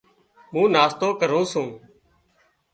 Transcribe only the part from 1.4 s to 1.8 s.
سُون۔